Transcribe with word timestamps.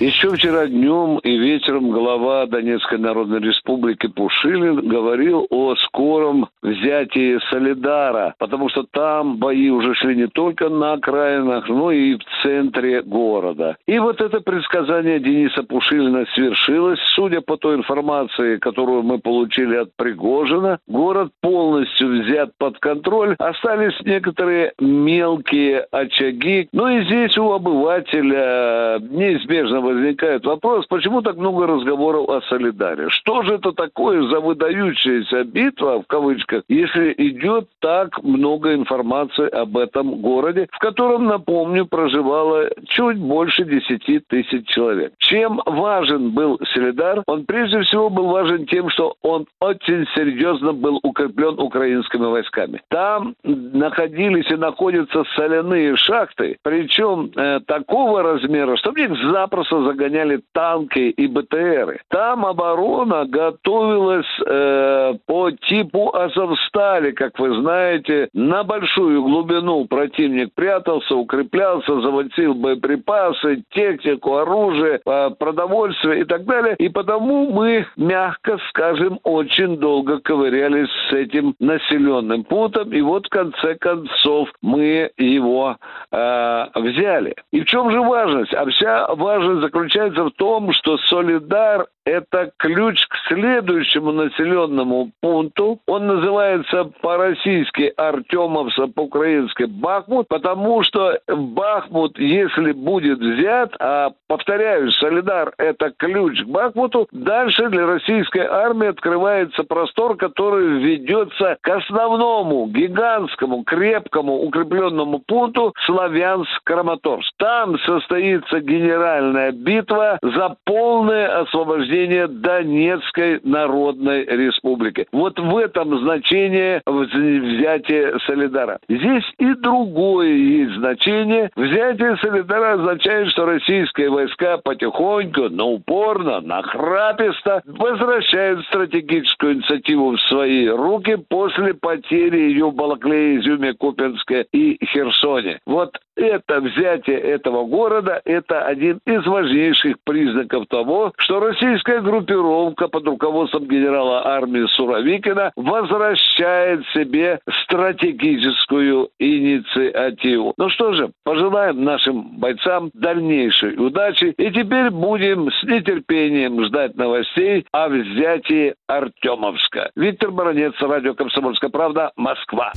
Еще 0.00 0.30
вчера 0.30 0.68
днем 0.68 1.18
и 1.24 1.36
вечером 1.38 1.90
глава 1.90 2.46
Донецкой 2.46 2.98
Народной 2.98 3.40
Республики 3.40 4.06
Пушилин 4.06 4.88
говорил 4.88 5.48
о 5.50 5.74
скором 5.74 6.48
взятии 6.62 7.40
Солидара, 7.50 8.36
потому 8.38 8.68
что 8.68 8.84
там 8.84 9.38
бои 9.38 9.70
уже 9.70 9.94
шли 9.94 10.14
не 10.14 10.28
только 10.28 10.68
на 10.68 10.92
окраинах, 10.92 11.68
но 11.68 11.90
и 11.90 12.14
в 12.14 12.20
центре 12.44 13.02
города. 13.02 13.76
И 13.88 13.98
вот 13.98 14.20
это 14.20 14.40
предсказание 14.40 15.18
Дениса 15.18 15.64
Пушилина 15.64 16.26
свершилось. 16.32 17.00
Судя 17.16 17.40
по 17.40 17.56
той 17.56 17.74
информации, 17.74 18.58
которую 18.58 19.02
мы 19.02 19.18
получили 19.18 19.74
от 19.74 19.88
Пригожина, 19.96 20.78
город 20.86 21.32
полностью 21.40 22.22
взят 22.22 22.52
под 22.56 22.78
контроль. 22.78 23.34
Остались 23.40 24.00
некоторые 24.04 24.74
мелкие 24.78 25.80
очаги. 25.90 26.68
Ну 26.72 26.86
и 26.86 27.04
здесь 27.04 27.36
у 27.36 27.50
обывателя 27.50 29.00
неизбежно 29.00 29.87
возникает 29.88 30.44
вопрос, 30.44 30.86
почему 30.86 31.22
так 31.22 31.36
много 31.36 31.66
разговоров 31.66 32.28
о 32.28 32.40
Солидаре? 32.42 33.08
Что 33.08 33.42
же 33.42 33.54
это 33.54 33.72
такое 33.72 34.22
за 34.28 34.40
выдающаяся 34.40 35.44
битва, 35.44 36.02
в 36.02 36.06
кавычках, 36.06 36.62
если 36.68 37.14
идет 37.16 37.68
так 37.80 38.22
много 38.22 38.74
информации 38.74 39.48
об 39.48 39.76
этом 39.76 40.20
городе, 40.20 40.68
в 40.70 40.78
котором, 40.78 41.26
напомню, 41.26 41.86
проживало 41.86 42.68
чуть 42.88 43.18
больше 43.18 43.64
10 43.64 44.26
тысяч 44.28 44.66
человек. 44.68 45.12
Чем 45.18 45.60
важен 45.64 46.30
был 46.30 46.58
Солидар? 46.74 47.22
Он 47.26 47.44
прежде 47.44 47.80
всего 47.82 48.10
был 48.10 48.28
важен 48.28 48.66
тем, 48.66 48.90
что 48.90 49.14
он 49.22 49.46
очень 49.60 50.06
серьезно 50.14 50.72
был 50.72 51.00
укреплен 51.02 51.58
украинскими 51.58 52.26
войсками. 52.26 52.82
Там 52.88 53.34
находились 53.44 54.50
и 54.50 54.56
находятся 54.56 55.24
соляные 55.36 55.96
шахты, 55.96 56.58
причем 56.62 57.30
э, 57.36 57.60
такого 57.66 58.22
размера, 58.22 58.76
что 58.76 58.92
в 58.92 58.96
них 58.96 59.10
запросто 59.30 59.77
загоняли 59.84 60.40
танки 60.52 60.98
и 60.98 61.26
БТРы. 61.26 62.00
Там 62.08 62.46
оборона 62.46 63.24
готовилась 63.26 64.26
э, 64.46 65.14
по 65.26 65.50
типу 65.50 66.14
Азовстали, 66.14 67.12
как 67.12 67.38
вы 67.38 67.60
знаете, 67.60 68.28
на 68.32 68.64
большую 68.64 69.22
глубину 69.22 69.84
противник 69.86 70.52
прятался, 70.54 71.14
укреплялся, 71.14 72.00
заводил 72.00 72.54
боеприпасы, 72.54 73.62
технику, 73.70 74.36
оружие, 74.36 75.00
э, 75.04 75.30
продовольствие 75.38 76.20
и 76.22 76.24
так 76.24 76.44
далее. 76.44 76.74
И 76.78 76.88
потому 76.88 77.50
мы, 77.50 77.86
мягко 77.96 78.58
скажем, 78.68 79.18
очень 79.22 79.78
долго 79.78 80.20
ковырялись 80.20 80.88
с 81.10 81.12
этим 81.12 81.54
населенным 81.58 82.44
пунктом. 82.44 82.92
И 82.92 83.00
вот 83.00 83.26
в 83.26 83.30
конце 83.30 83.74
концов 83.76 84.48
мы 84.62 85.10
его 85.16 85.76
э, 86.10 86.66
взяли. 86.74 87.34
И 87.52 87.60
в 87.60 87.64
чем 87.66 87.90
же 87.90 88.00
важность? 88.00 88.54
А 88.54 88.66
вся 88.66 89.14
важность 89.14 89.60
заключается 89.68 90.24
в 90.24 90.30
том, 90.30 90.72
что 90.72 90.96
Солидар 90.98 91.86
это 92.08 92.50
ключ 92.56 93.06
к 93.06 93.16
следующему 93.28 94.12
населенному 94.12 95.10
пункту. 95.20 95.78
Он 95.86 96.06
называется 96.06 96.84
по-российски 97.02 97.92
Артемовса, 97.96 98.86
по-украински 98.86 99.64
Бахмут, 99.64 100.26
потому 100.28 100.82
что 100.82 101.18
Бахмут, 101.28 102.18
если 102.18 102.72
будет 102.72 103.18
взят, 103.18 103.74
а 103.78 104.12
повторяю, 104.26 104.90
Солидар– 104.92 105.52
это 105.58 105.92
ключ 105.96 106.42
к 106.42 106.46
Бахмуту, 106.46 107.08
дальше 107.12 107.68
для 107.68 107.86
российской 107.86 108.46
армии 108.46 108.88
открывается 108.88 109.64
простор, 109.64 110.16
который 110.16 110.80
ведется 110.80 111.58
к 111.60 111.68
основному 111.68 112.68
гигантскому, 112.68 113.64
крепкому, 113.64 114.42
укрепленному 114.44 115.18
пункту 115.26 115.74
Славянск-Краматорск. 115.86 117.32
Там 117.36 117.78
состоится 117.80 118.60
генеральная 118.60 119.52
битва 119.52 120.18
за 120.22 120.56
полное 120.64 121.40
освобождение 121.40 121.97
населения 121.98 122.28
Донецкой 122.28 123.40
Народной 123.42 124.24
Республики. 124.24 125.06
Вот 125.12 125.38
в 125.38 125.56
этом 125.56 125.98
значение 126.00 126.82
взятия 126.86 128.18
Солидара. 128.26 128.78
Здесь 128.88 129.24
и 129.38 129.54
другое 129.54 130.28
есть 130.28 130.74
значение. 130.76 131.50
Взятие 131.56 132.16
Солидара 132.18 132.74
означает, 132.74 133.28
что 133.30 133.46
российские 133.46 134.10
войска 134.10 134.58
потихоньку, 134.58 135.48
но 135.50 135.72
упорно, 135.72 136.40
нахраписто 136.40 137.62
возвращают 137.66 138.64
стратегическую 138.66 139.54
инициативу 139.54 140.12
в 140.12 140.20
свои 140.22 140.68
руки 140.68 141.16
после 141.28 141.74
потери 141.74 142.50
ее 142.50 142.70
в 142.70 142.74
Балаклее, 142.74 143.38
Изюме, 143.38 143.74
Купинске 143.74 144.46
и 144.52 144.78
Херсоне. 144.84 145.58
Вот 145.66 145.98
это 146.18 146.60
взятие 146.60 147.18
этого 147.18 147.64
города– 147.64 148.20
это 148.24 148.62
один 148.62 148.98
из 149.06 149.24
важнейших 149.24 149.96
признаков 150.04 150.66
того, 150.68 151.12
что 151.16 151.38
российская 151.38 151.87
группировка 152.00 152.88
под 152.88 153.06
руководством 153.06 153.66
генерала 153.66 154.26
армии 154.26 154.66
Суровикина 154.74 155.52
возвращает 155.56 156.86
себе 156.94 157.40
стратегическую 157.64 159.10
инициативу. 159.18 160.54
Ну 160.56 160.68
что 160.70 160.92
же, 160.92 161.10
пожелаем 161.24 161.84
нашим 161.84 162.38
бойцам 162.38 162.90
дальнейшей 162.94 163.76
удачи 163.76 164.34
и 164.36 164.50
теперь 164.50 164.90
будем 164.90 165.50
с 165.50 165.62
нетерпением 165.64 166.64
ждать 166.64 166.96
новостей 166.96 167.66
о 167.72 167.88
взятии 167.88 168.74
Артемовска. 168.86 169.90
Виктор 169.96 170.30
Баранец, 170.30 170.74
радио 170.80 171.14
«Комсомольская 171.14 171.70
правда», 171.70 172.12
Москва. 172.16 172.72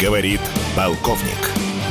Говорит 0.00 0.40
полковник. 0.74 1.59